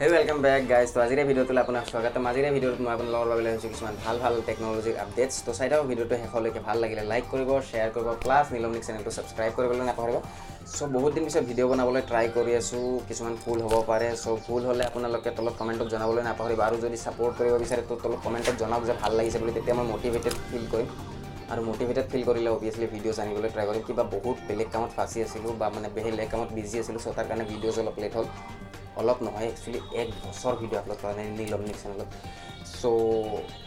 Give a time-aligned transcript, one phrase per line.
[0.00, 3.50] হেই welcome back guys তো আজিৰে ভিডিঅ'টোলৈ আপোনাক স্বাগতম। আজিৰে ভিডিঅ'ত মই আপোনালোকৰ বাবে লৈ
[3.52, 7.50] আহিছোঁ কিছুমান ভাল ভাল টেকন'লজিৰ আপডেটছ তো চাই থাকক ভিডিঅ'টো শেষলৈকে ভাল লাগিলে লাইক কৰিব
[7.68, 10.16] শ্বেয়াৰ কৰিব প্লাছ নীলমনিক চেনেলটো ছাবস্ক্ৰাইব কৰিবলৈ নাপাহৰিব।
[10.76, 14.62] চ' বহুত দিন পিছত ভিডিঅ' বনাবলৈ ট্ৰাই কৰি আছোঁ। কিছুমান ভুল হ'ব পাৰে। চ' ভুল
[14.68, 18.82] হ'লে আপোনালোকে তলত কমেণ্টত জনাবলৈ নাপাহৰিব। আৰু যদি ছাপৰ্ট কৰিব বিচাৰে তো তলত কমেণ্টত জনাওক
[18.88, 20.88] যে ভাল লাগিছে বুলি তেতিয়া মই মটিভেটেড ফিল কৰিম।
[21.52, 25.52] আৰু মটিভেটেড ফিল কৰিলে অভিয়াছলি ভিডিঅ'জ আনিবলৈ ট্ৰাই কৰিম। কিবা বহুত বেলেগ কামত ফাঁচি আছিলোঁ
[25.60, 28.26] বা মানে বেলেগ কামত বিজি আছিলোঁ চ' তাৰ কাৰণে ভিডিঅ'জ অলপ লেট হ'ল।
[29.00, 32.10] অলপ নহয় একচুৱেলি এক বছৰ ভিডিঅ' আপলোড কৰা নাই নীলমনিক চেনেলত
[32.80, 33.64] চ'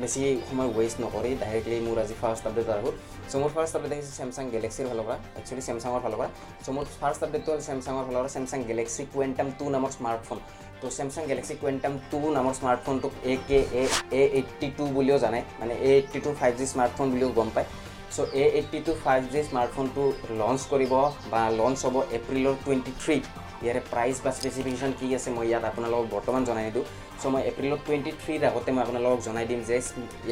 [0.00, 2.92] বেছি সময় ৱেষ্ট নকৰি ডাইৰেক্টলি মোৰ আজি ফাৰ্ষ্ট আপডেট আহোঁ
[3.30, 6.28] চ' মোৰ ফাৰ্ষ্ট আপডেট আহিছে চেমচাং গেলেক্সিৰ ফালৰ পৰা একচুৱেলি চেমচাঙৰ ফালৰ পৰা।
[6.64, 10.38] চ' মোৰ ফাৰ্ষ্ট আপডেটটো হ'ল চেমচাঙৰ ফালৰ পৰা চেমচাং গেলেক্সি কুৱেণ্টাম টু নামৰ স্মাৰ্টফোন
[10.80, 13.84] তো চেমচাং গেলেক্সি কুৱেণ্টাম টু নামৰ স্মাৰ্টফোনটোক এ কে এ
[14.20, 17.66] এ এইট্টি টু বুলিও জানে মানে A eighty two five G smartphone বুলিও গম পায়।
[18.14, 20.02] So' A eighty two five G স্মাৰ্টফোনটো
[20.40, 20.92] লঞ্চ কৰিব
[21.32, 23.24] বা লঞ্চ হ'ব এপ্ৰিলৰ টুৱেণ্টি থ্ৰীত
[23.64, 26.86] ইয়াৰে প্ৰাইচ বা স্পেচিফিকেশ্যন কি আছে মই ইয়াত আপোনালোকক বৰ্তমান জনাই নিদিওঁ।
[27.20, 29.76] চ' মই এপ্ৰিলত টুৱেণ্টি থ্ৰীৰ আগতে মই আপোনালোকক জনাই দিম যে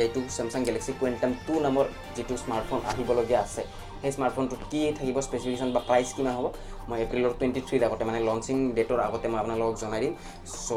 [0.04, 1.84] এইটো চেমচাং গেলেক্সি কুৱেণ্টাম টু নামৰ
[2.16, 3.62] যিটো স্মাৰ্টফোন আহিবলগীয়া আছে।
[4.02, 6.46] সেই স্মাৰ্টফোনটোত কি থাকিব স্পেচিফিকেশ্যন বা প্ৰাইচ কিমান হ'ব
[6.88, 10.12] মই এপ্ৰিলৰ টুৱেণ্টি থ্ৰীৰ আগতে মানে লঞ্চিং ডেটৰ আগতে মই আপোনালোকক জনাই দিম।
[10.66, 10.70] চ'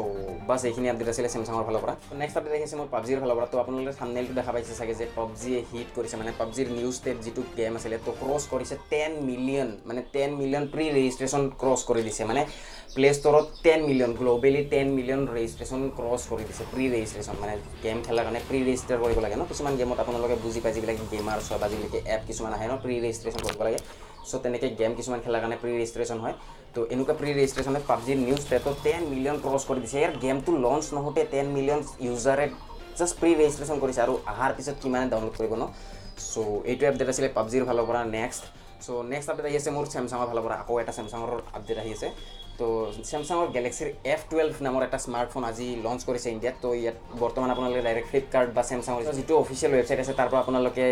[0.48, 3.56] বাছ এইখিনি আপডেট আছিলে চেমচাঙৰ ফালৰ পৰা। নেক্সট আপডেট আহিছে মোৰ পাবজিৰ ফালৰ পৰা। তো
[3.62, 7.72] আপোনালোকে থামনেলটো দেখা পাইছে চাগে যে পাবজিয়ে হিট কৰিছে। মানে পাবজিৰ নিউজ টেপ যিটো গেম
[7.78, 12.42] আছিলে তো ক্ৰছ কৰিছে টেন মিলিয়ন মানে ten million pre registration cross কৰি দিছে। মানে
[12.94, 17.98] play ষ্ট'ৰত ten million globally ten million registration cross কৰি দিছে প্ৰি ৰেজিষ্ট্ৰেশ্যন মানে গেম
[18.06, 19.42] খেলাৰ কাৰণে প্ৰি ৰেজিষ্টাৰ কৰিব লাগে ন?
[19.50, 22.94] কিছুমান গেমত আপোনালোকে বুজি পায় যিবিলাক গেমাৰ্ছ হয় বা যিবিলাকে এপ কিছুমান আহে ন প্ৰি
[23.04, 23.78] ৰেজিষ্ট্ৰেশ্যন কৰিব লাগে।
[24.28, 26.34] চ' তেনেকৈ গেম কিছুমান খেলাৰ কাৰণে প্ৰি ৰেজিষ্ট্ৰেশ্যন হয়।
[26.74, 30.84] তো এনেকুৱা প্ৰি ৰেজিষ্ট্ৰেশ্যনে পাবজিৰ নিউজ টেপত টেন মিলিয়ন ক্ৰছ কৰি দিছে। ইয়াৰ গেমটো লঞ্চ
[30.96, 32.46] নহওঁতে টেন মিলিয়ন ইউজাৰে
[32.98, 35.64] জাষ্ট প্ৰি ৰেজিষ্ট্ৰেশ্যন কৰিছে আৰু অহাৰ পিছত কিমানে ডাউনলোড কৰিব ন?
[36.30, 36.36] চ'
[36.70, 38.42] এইটো আপডেট আছিলে পাবজিৰ ফালৰ পৰা। নেক্সট
[38.84, 42.08] চ' নেক্সট আপডেট আহি আছে মোৰ চেমচাঙৰ ফালৰ পৰা। আকৌ এটা চেমচাঙৰ আপডেট আহি আছে।
[42.60, 42.66] তো
[43.10, 47.82] চেমচাঙৰ গেলেক্সিৰ এফ টুৱেল্ভ নামৰ এটা স্মাৰ্টফোন আজি লঞ্চ কৰিছে ইণ্ডিয়াত তো। ইয়াত বৰ্তমান আপোনালোকে
[47.86, 50.84] ডাইৰেক্ট ফ্লিপকাৰ্ট বা চেমচাঙৰ যিটো অফিচিয়েল ৱেবছাইট আছে তাৰ পৰা আপোনালোকে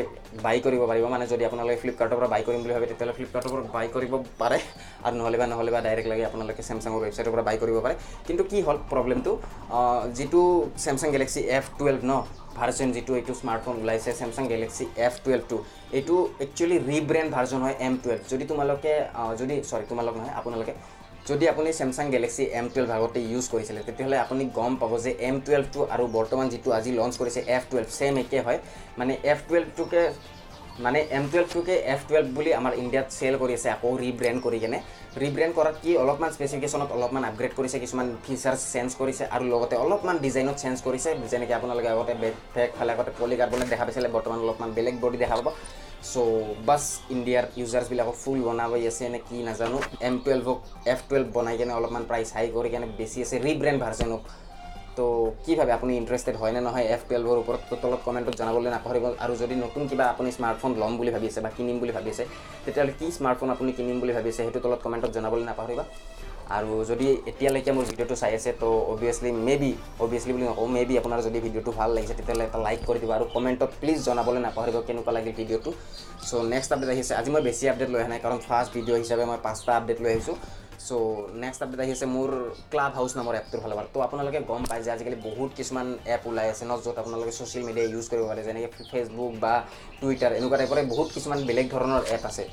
[0.47, 3.63] বাই কৰিব পাৰিব। মানে যদি আপোনালোকে ফ্লিপকাৰ্টৰ পৰা বাই কৰিম বুলি ভাবে তেতিয়াহ'লে ফ্লিপকাৰ্টৰ পৰা
[3.77, 4.13] বাই কৰিব
[4.43, 4.59] পাৰে।
[5.07, 7.95] আৰু নহ'লে বা নহ'লে বা ডাইৰেক্ট লাগে আপোনালোকে চেমচাঙৰ ৱেবছাইটৰ পৰা বাই কৰিব পাৰে।
[8.27, 9.33] কিন্তু কি হ'ল প্ৰব্লেমটো
[10.19, 10.43] যিটো
[10.85, 12.13] চেমচাং গেলেক্সি এফ টুৱেল্ভ ন
[12.59, 15.57] ভাৰ্জন যিটো এইটো স্মাৰ্টফোন ওলাইছে চেমচাং গেলেক্সি এফ টুৱেল্ভটো
[15.99, 16.15] এইটো
[16.45, 18.93] একচুৱেলি ৰিব্ৰেণ্ড ভাৰ্জন হয় এম টুৱেল্ভ যদি তোমালোকে
[19.41, 20.73] যদি চৰি তোমালোক নহয় আপোনালোকে
[21.29, 25.37] যদি আপুনি চেমচাং গেলেক্সি এম টুৱেল্ভ আগতে ইউজ কৰিছিলে তেতিয়াহ'লে আপুনি গম পাব যে এম
[25.45, 28.59] টুৱেল্ভটো আৰু বৰ্তমান যিটো আজি লঞ্চ কৰিছে এফ টুৱেল্ভ ছেম একে হয়।
[28.99, 30.03] মানে এফ টুৱেল্ভটোকে
[30.85, 34.79] মানে এম টুৱেল্ভটোকে এফ টুৱেল্ভ বুলি আমাৰ ইণ্ডিয়াত চেল কৰি আছে আকৌ ৰিব্ৰেণ্ড কৰি কেনে।
[35.23, 40.17] ৰিব্ৰেণ্ড কৰাত কি অলপমান স্পেচিফিকেশ্যনত অলপমান আপগ্ৰেড কৰিছে কিছুমান ফিচাৰ্ছ চেঞ্জ কৰিছে আৰু লগতে অলপমান
[40.25, 44.39] ডিজাইনত চেঞ্জ কৰিছে যেনেকৈ আপোনালোকে আগতে বেক ফেক ফালে আগতে পলি কাৰ্বনেট দেখা পাইছিলে বৰ্তমান
[44.45, 45.49] অলপমান বেলেগ বডি দেখা পাব।
[46.03, 46.17] চ'
[46.67, 51.73] বাছ ইণ্ডিয়াৰ ইউজাৰ্ছবিলাকক ফুল বনাব আছে নে কি নাজানো এম টুৱেল্ভক এফ টুৱেল্ভ বনাই কেনে
[51.79, 54.23] অলপমান প্ৰাইচ হাই কৰি কেনে বেছি আছে ৰিব্ৰেণ্ড ভাৰ্জনক
[54.97, 55.07] তো
[55.45, 59.05] কি ভাবে আপুনি ইণ্টাৰেষ্টেড হয় নে নহয় এফ টুৱেল্ভৰ ওপৰত তো তলত কমেণ্টত জনাবলৈ নাপাহৰিব
[59.25, 62.25] আৰু যদি নতুন কিবা আপুনি স্মাৰ্টফোন ল'ম বুলি ভাবি আছে বা কিনিম বুলি ভাবি আছে
[62.65, 65.85] তেতিয়াহ'লে কি স্মাৰ্টফোন আপুনি কিনিম বুলি ভাবি আছে সেইটো তলত কমেণ্টত জনাবলৈ নাপাহৰিবা
[66.57, 69.71] আৰু যদি এতিয়ালৈকে মোৰ ভিডিঅ'টো চাই আছে তো অভিয়াছলি মে বি
[70.05, 73.11] অভিয়াছলি বুলি নকওঁ মে বি আপোনাৰ যদি ভিডিঅ'টো ভাল লাগিছে তেতিয়াহ'লে এটা লাইক কৰি দিব
[73.17, 75.71] আৰু কমেণ্টত প্লিজ জনাবলৈ নাপাহৰিব কেনেকুৱা লাগিল ভিডিঅ'টো।
[76.29, 79.25] চ' নেক্সট আপডেট আহিছে আজি মই বেছি আপডেট লৈ অহা নাই কাৰণ ফাৰ্ষ্ট ভিডিঅ' হিচাপে
[79.31, 80.37] মই পাঁচটা আপডেট লৈ আহিছোঁ।
[80.87, 80.93] চ'
[81.43, 82.31] নেক্সট আপডেট আহি আছে মোৰ
[82.73, 86.23] ক্লাব হাউচ নামৰ এপটোৰ ফালৰ পৰা। তো আপোনালোকে গম পায় যে আজিকালি বহুত কিছুমান এপ
[86.31, 89.53] ওলাই আছে ন য'ত আপোনালোকে ছ'চিয়েল মিডিয়া ইউজ কৰিব পাৰে যেনেকৈ ফেচবুক বা
[90.01, 92.45] টুইটাৰ এনেকুৱা টাইপৰে বহুত কিছুমান বেলেগ ধৰণৰ এপ আছে।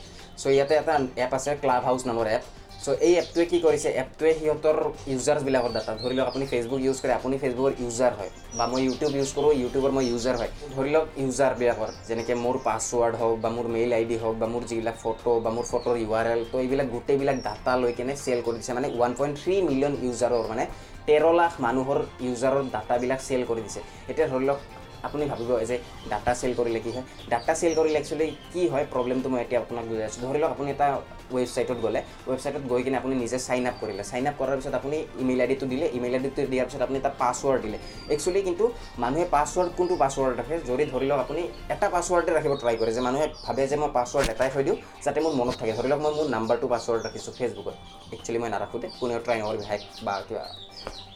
[0.41, 0.95] চ' ইয়াতে এটা
[1.25, 2.44] এপ আছে ক্লাব হাউচ নামৰ এপ
[2.85, 3.90] চ' এই এপটোৱে কি কৰিছে?
[4.01, 4.78] এপটোৱে সিহঁতৰ
[5.12, 9.12] ইউজাৰ্ছবিলাকৰ ডাটা ধৰি লওক আপুনি ফেচবুক ইউজ কৰে আপুনি ফেচবুকৰ ইউজাৰ হয় বা মই ইউটিউব
[9.19, 13.68] ইউজ কৰোঁ ইউটিউবৰ মই ইউজাৰ হয়। ধৰি লওক ইউজাৰবিলাকৰ যেনেকৈ মোৰ পাছৱৰ্ড হওক বা মোৰ
[13.75, 16.56] মেইল আই ডি হওক বা মোৰ যিবিলাক ফটো বা মোৰ ফটোৰ ইউ আৰ এল তো
[16.63, 20.63] এইবিলাক গোটেইবিলাক ডাটা লৈ কেনে চেল কৰি দিছে। মানে ওৱান পইণ্ট থ্ৰী মিলিয়ন ইউজাৰৰ মানে
[21.07, 23.79] তেৰ লাখ মানুহৰ ইউজাৰৰ ডাটাবিলাক চেল কৰি দিছে।
[24.12, 24.59] এতিয়া ধৰি লওক
[25.07, 25.75] আপুনি ভাবিব যে
[26.11, 27.05] ডাটা চেল কৰিলে কি হয়?
[27.29, 28.85] ডাটা চেল কৰিলে একচুৱেলি কি হয়?
[28.93, 30.88] প্ৰব্লেমটো মই এতিয়া আপোনাক বুজাই আছোঁ। ধৰি লওক আপুনি এটা
[31.33, 31.99] ৱেবছাইটত গ'লে
[32.29, 35.47] ৱেবছাইটত গৈ কিনে আপুনি নিজে চাইন আপ কৰিলে। চাইন আপ কৰাৰ পিছত আপুনি ইমেইল আই
[35.47, 37.78] ডিটো দিলে। ইমেইল আই ডিটো দিয়াৰ পিছত আপুনি এটা পাছৱৰ্ড দিলে।
[38.13, 38.66] একচুৱেলি কিন্তু
[39.03, 40.55] মানুহে পাছৱৰ্ড কোনটো পাছৱৰ্ড ৰাখে?
[40.69, 41.41] যদি ধৰি লওক আপুনি
[41.73, 45.19] এটা পাছৱৰ্ডে ৰাখিব ট্ৰাই কৰে যে মানুহে ভাবে যে মই পাছৱৰ্ড এটাই থৈ দিওঁ যাতে
[45.22, 47.75] মোৰ মনত থাকে। ধৰি লওক মই মোৰ নাম্বাৰটো পাছৱৰ্ড ৰাখিছোঁ ফেচবুকত
[48.13, 50.46] একচুৱেলি মই নাৰাখোঁ দে। কোনেও ট্ৰাই নকৰিব হেক বা কিবা।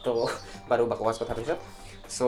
[0.04, 0.12] তো
[0.68, 1.58] বাৰু বাকৱাচ কথা পিছত
[2.08, 2.20] চ'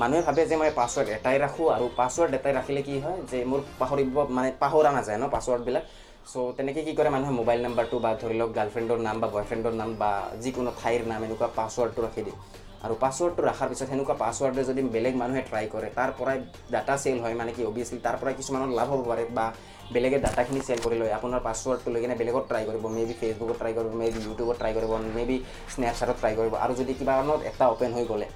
[0.00, 3.60] মানুহে ভাবে যে মই পাছৱৰ্ড এটাই ৰাখোঁ আৰু পাছৱৰ্ড এটাই ৰাখিলে কি হয় যে মোৰ
[3.80, 5.84] পাহৰিব মানে পাহৰা নাযায় ন পাছৱৰ্ডবিলাক
[6.26, 9.90] চ' তেনেকৈ কি কৰে মানুহে মোবাইল নাম্বাৰটো বা ধৰি লওক গাৰ্লফ্ৰেণ্ডৰ নাম বা বয়ফ্ৰেণ্ডৰ নাম
[9.96, 10.10] বা
[10.42, 12.36] যিকোনো ঠাইৰ নাম এনেকুৱা পাছৱৰ্ডটো ৰাখি দিয়ে।
[12.84, 16.38] আৰু পাছৱৰ্ডটো ৰখাৰ পিছত সেনেকুৱা পাছৱৰ্ডে যদি বেলেগ মানুহে ট্ৰাই কৰে তাৰ পৰাই
[16.74, 19.46] ডাটা চেল হয় মানে কি অভিয়াছলি তাৰ পৰাই কিছুমানৰ লাভ হ'ব পাৰে বা
[19.94, 23.56] বেলেগে ডাটাখিনি চেল কৰি লয়। আপোনাৰ পাছৱৰ্ডটো লৈ কিনে বেলেগত ট্ৰাই কৰিব মে বি ফেচবুকত
[23.60, 25.36] ট্ৰাই কৰিব মে বি ইউটিউবত ট্ৰাই কৰিব মে বি
[25.74, 28.26] স্নেপচাটত ট্ৰাই কৰিব। আৰু যদি কিবা কাৰণত এটা অ'পেন হৈ গ'লে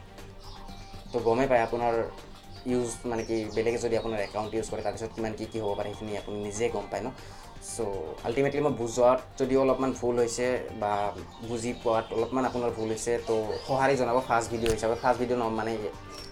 [1.13, 1.95] তো গমেই পায় আপোনাৰ
[2.73, 5.89] ইউজ মানে কি বেলেগে যদি আপোনাৰ একাউণ্ট ইউজ কৰে তাৰপিছত কিমান কি কি হ'ব পাৰে
[5.91, 7.09] সেইখিনি আপুনি নিজে গম পায় ন?
[7.75, 7.81] চ'
[8.27, 10.47] আল্টিমেটলি মই বুজোৱাত যদিও অলপমান ভুল হৈছে
[10.83, 10.93] বা
[11.49, 13.35] বুজি পোৱাত অলপমান আপোনাৰ ভুল হৈছে তো
[13.67, 15.73] সঁহাৰি জনাব ফাৰ্ষ্ট ভিডিঅ' হিচাপে। ফাৰ্ষ্ট ভিডিঅ' নম মানে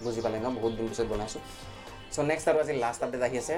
[0.03, 0.47] বুজি পালে ন?
[0.57, 1.41] বহুত দিন পিছত বনাইছোঁ।
[2.13, 3.55] চ' নেক্সট আৰু আজি লাষ্ট আপডেট আহি আছে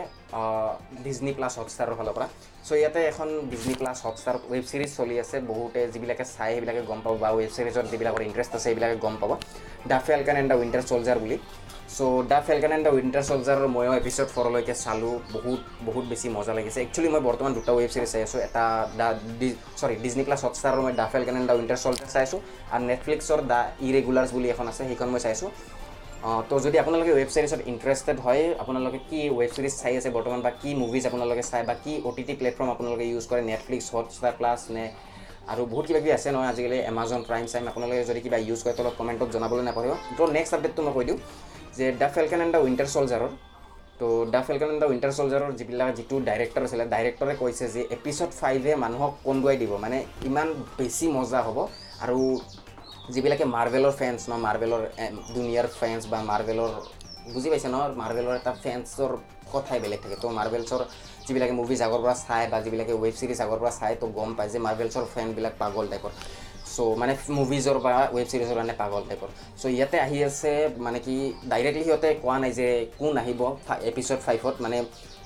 [1.05, 2.27] ডিজনী প্লাছ হটষ্টাৰৰ ফালৰ পৰা।
[2.67, 6.99] চ' ইয়াতে এখন Disney Plus Hotstar web series চলি আছে। বহুতে যিবিলাকে চাই সেইবিলাকে গম
[7.05, 9.31] পাব বা ৱেব ছিৰিজত যিবিলাকৰ ইণ্টাৰেষ্ট আছে সেইবিলাকে গম পাব।
[9.89, 11.37] The Falcon and the Winter Soldier বুলি।
[11.95, 12.01] So'
[12.31, 16.79] the Falcon and the Winter চলজাৰৰ ময়ো এপিছড ফ'ৰলৈকে চালোঁ। বহুত বহুত বেছি মজা লাগিছে।
[16.85, 18.63] একচুৱেলি মই বৰ্তমান দুটা ৱেব ছিৰিজ চাই আছোঁ। এটা
[18.99, 19.07] দ্য
[19.39, 19.49] ডি
[19.79, 22.39] চৰি ডিজনী প্লাছ হটষ্টাৰৰ মই the Falcon and the Winter Soldier চাই আছোঁ।
[22.73, 25.49] আৰু নেটফ্লিক্সৰ দ্য ইৰেগুলাৰ্ছ বুলি এখন আছে সেইখন মই চাইছোঁ।
[26.49, 30.51] তো যদি আপোনালোকে ৱেব ছিৰিজত ইণ্টাৰেষ্টেড হয় আপোনালোকে কি ৱেব ছিৰিজ চাই আছে বৰ্তমান বা
[30.61, 34.33] কি মুভিজ আপোনালোকে চাই বা কি অ' টি টি প্লেটফৰ্ম আপোনালোকে ইউজ কৰে নেটফ্লিক্স হটষ্টাৰ
[34.39, 34.85] প্লাছ নে
[35.51, 38.73] আৰু বহুত কিবা কিবি আছে নহয় আজিকালি এমাজন প্ৰাইম চাইম। আপোনালোকে যদি কিবা ইউজ কৰে
[38.79, 41.19] তলত কমেণ্টত জনাবলৈ নাপাহৰিব। তো নেক্সট আপডেটটো মই কৈ দিওঁ।
[41.77, 43.31] যে the Falcon and the Winter চলজাৰৰ
[43.99, 48.31] তো the Falcon and the Winter চলজাৰৰ যিবিলাক যিটো ডাইৰেক্টৰ আছিলে ডাইৰেক্টৰে কৈছে যে এপিছড
[48.39, 49.97] ফাইভে মানুহক কন্দুৱাই দিব। মানে
[50.29, 51.57] ইমান বেছি মজা হ'ব।
[52.03, 52.19] আৰু
[53.13, 56.71] যিবিলাকে মাৰ্ভেলৰ ফেন্স ন মাৰ্ভেলৰ এম, দুনিয়াৰ ফেন্স বা মাৰ্ভেলৰ
[57.33, 57.77] বুজি পাইছে ন?
[58.01, 59.11] মাৰ্ভেলৰ এটা ফেন্সৰ
[59.53, 60.81] কথাই বেলেগ থাকে। তো মাৰ্ভেলছৰ
[61.25, 64.49] যিবিলাকে মুভিজ আগৰ পৰা চাই বা যিবিলাকে ৱেব ছিৰিজ আগৰ পৰা চাই তো গম পায়
[64.53, 66.11] যে মাৰ্ভেলছৰ ফেনবিলাক পাগল টাইপৰ
[66.79, 69.29] চ' মানে মুভিজৰ বা ৱেব ছিৰিজৰ কাৰণে পাগল টাইপৰ
[69.61, 70.51] চ' ইয়াতে আহি আছে
[70.85, 71.15] মানে কি
[71.51, 72.67] ডাইৰেক্টলি সিহঁতে কোৱা নাই যে
[72.99, 73.41] কোন আহিব
[73.89, 74.77] এপিছড ফাইভত মানে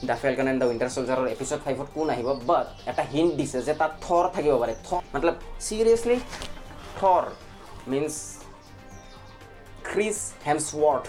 [0.09, 3.73] the Falcon and the Winter চলজাৰৰ episode ফাইভত কোন আহিব বাট এটা হিণ্ট দিছে যে
[3.81, 5.35] তাত থৰ থাকিব পাৰে। থৰ মতলব
[5.65, 6.17] চিৰিয়াছলি
[6.99, 7.23] থৰ
[7.91, 8.13] মিনছ
[9.89, 10.17] ক্ৰিছ
[10.47, 11.05] হেমছৱৰ্থ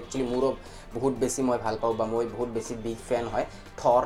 [0.00, 0.48] একচুৱেলি মোৰো
[0.96, 3.46] বহুত বেছি মই ভাল পাওঁ বা মই বহুত বেছি বিগ ফেন হয়
[3.80, 4.04] থৰ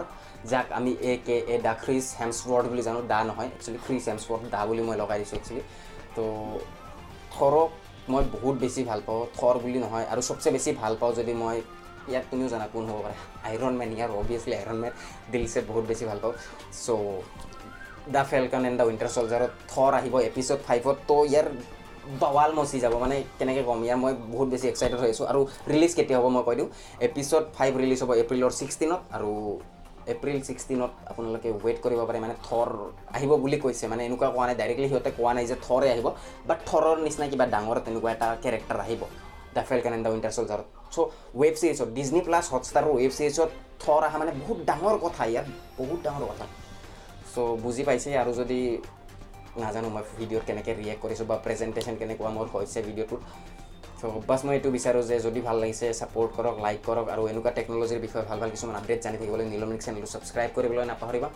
[0.50, 4.42] যাক আমি এ কে এ দা ক্ৰিছ হেমছৱৰ্থ বুলি জানো দা নহয় একচুৱেলি ক্ৰিছ হেমছৱৰ্থ
[4.54, 5.62] দা বুলি মই লগাই দিছোঁ একচুৱেলি
[6.16, 6.24] তো
[7.34, 7.70] থৰক
[8.12, 11.56] মই বহুত বেছি ভাল পাওঁ থৰ বুলি নহয় আৰু চবচে বেছি ভাল পাওঁ যদি মই
[12.10, 13.16] ইয়াত তুমিও জানা কোন হ'ব পাৰে
[13.48, 14.92] আইৰণ মেন ইয়াৰ অভিয়াছলি আইৰণ মেন
[15.32, 16.34] দিলছে বহুত বেছি ভাল পাওঁ।
[16.84, 16.88] So'
[18.14, 21.46] the Falcon and the Winter চলজাৰত Thor আহিব এপিছড ফাইভত তো ইয়াৰ
[22.22, 25.40] বাৱাল মচি যাব মানে কেনেকৈ ক'ম ইয়াৰ মই বহুত বেছি এক্সাইটেড হৈ আছোঁ আৰু
[25.72, 26.68] ৰিলিজ কেতিয়া হ'ব মই কৈ দিওঁ
[27.08, 29.30] এপিছড ফাইভ ৰিলিজ হ'ব এপ্ৰিলৰ ছিক্সটিনত আৰু
[30.12, 32.68] এপ্ৰিল ছিক্সটিনত আপোনালোকে ৱেইট কৰিব পাৰে মানে থৰ
[33.16, 36.06] আহিব বুলি কৈছে মানে এনেকুৱা কোৱা নাই ডাইৰেক্টলি সিহঁতে কোৱা নাই যে থৰে আহিব
[36.48, 39.02] বাট থৰৰ নিচিনা কিবা ডাঙৰ তেনেকুৱা এটা কেৰেক্টাৰ আহিব
[39.54, 41.08] the Falcon and the Winter চলজাৰত so
[41.40, 43.50] web ছিৰিজত ডিজনী প্লাছ হটষ্টাৰৰ ৱেব ছিৰিজত
[43.82, 45.46] থৰ অহা মানে বহুত ডাঙৰ কথা ইয়াৰ
[45.78, 46.46] বহুত ডাঙৰ কথা।
[47.32, 48.60] চ' বুজি পাইছে আৰু যদি
[49.62, 53.20] নাজানো মই ভিডিঅ'ত কেনেকৈ ৰিয়েক্ট কৰিছোঁ বা প্ৰেজেণ্টেশ্যন কেনেকুৱা মোৰ হৈছে ভিডিঅ'টোত
[54.28, 58.00] বাছ মই এইটো বিচাৰোঁ যে যদি ভাল লাগিছে ছাপৰ্ট কৰক লাইক কৰক আৰু এনেকুৱা টেকন'লজিৰ
[58.06, 61.28] বিষয়ে ভাল ভাল কিছুমান আপডেট জানি থাকিবলৈ নীলমিক চেনেলটো ছাবস্ক্ৰাইব কৰিবলৈ নাপাহৰিবা।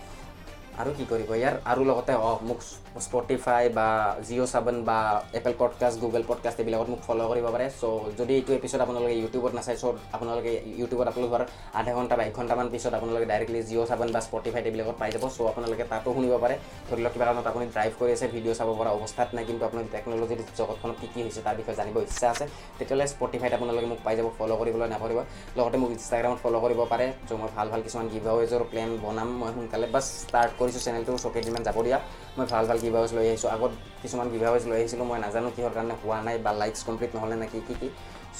[0.80, 1.30] আৰু কি কৰিব?
[1.40, 2.12] ইয়াৰ আৰু লগতে
[2.48, 2.58] মোক
[3.04, 3.86] স্পটিফাই বা
[4.28, 4.98] জিঅ' ছেভেন বা
[5.38, 7.84] এপল পডকাষ্ট গুগল পডকাষ্ট এইবিলাকত মোক ফ'ল' কৰিব পাৰে। চ'
[8.18, 9.84] যদি এইটো এপিছড আপোনালোকে ইউটিউবত নাচাই চ'
[10.16, 11.42] আপোনালোকে ইউটিউবত আপলোড হোৱাৰ
[11.78, 15.24] আধা ঘণ্টা বা এক ঘণ্টামান পিছত আপোনালোকে ডাইৰেক্টলি জিঅ' ছেভেন বা স্পটিফাইত এইবিলাকত পাই যাব।
[15.36, 16.54] চ' আপোনালোকে তাতো শুনিব পাৰে।
[16.88, 19.84] ধৰি লওক কিবা কাৰণত আপুনি ড্ৰাইভ কৰি আছে ভিডিঅ' চাব পৰা অৱস্থাত নাই কিন্তু আপোনাৰ
[19.94, 22.44] টেকন'লজিৰ জগতখনত কি কি হৈছে তাৰ বিষয়ে জানিব ইচ্ছা আছে
[22.78, 25.18] তেতিয়াহ'লে স্পটিফাইত আপোনালোকে মোক পাই যাব ফ'ল' কৰিবলৈ নাপাহৰিব
[25.58, 28.24] লগতে মোক ইনষ্টাগ্ৰামত ফ'ল' কৰিব পাৰে চ' মই ভাল ভাল কিছুমান গিভ
[28.70, 31.98] প্লেন বনাম মই সোনকালে বাছ ষ্টাৰ্ট কৰিছোঁ চেনেলটো চ' কেইদিনমান যাব দিয়া।
[32.36, 33.72] মই ভাল ভাল গিভ আৱেজ লৈ আহিছোঁ। আগত
[34.02, 37.36] কিছুমান গিভ আৱেজ লৈ আহিছিলোঁ মই নাজানো কিহৰ কাৰণে হোৱা নাই বা লাইকছ কমপ্লিট নহ'লে
[37.42, 37.88] নে কি কি কি।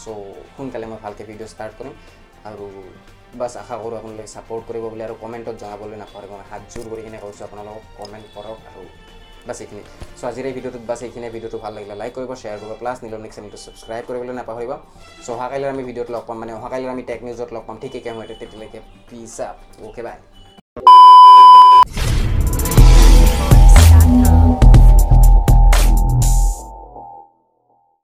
[0.02, 0.06] চ'
[0.56, 1.94] সোনকালে মই ভালকৈ ভিডিঅ' ষ্টাৰ্ট কৰিম।
[2.48, 2.64] আৰু
[3.40, 7.02] বাছ আশা কৰোঁ আপোনালোকে ছাপৰ্ট কৰিব বুলি আৰু কমেণ্টত জনাবলৈ নাপাহৰিব মই হাত জোৰ কৰি
[7.06, 8.82] কিনে কৈছোঁ আপোনালোকক কমেণ্ট কৰক আৰু
[9.48, 9.82] বাছ এইখিনি।
[10.18, 13.20] চ' আজিৰ এই ভিডিঅ'টোত বাছ এইখিনি ভিডিঅ'টো ভাল লাগিলে লাইক কৰিব শ্বেয়াৰ কৰিব প্লাছ নিজৰ
[13.24, 14.72] নেক্সট চেনেলটো ছাবস্ক্ৰাইব কৰিবলৈ নাপাহৰিব।
[15.24, 18.16] চ' অহাকাইলৈ আমি ভিডিঅ'ত লগ পাম মানে অহাকাইলৈ আমি টেক নিউজত লগ পাম। ঠিকেই কেম
[18.30, 20.18] তেতিয়ালৈকে পিছ আপ অ'কে বাই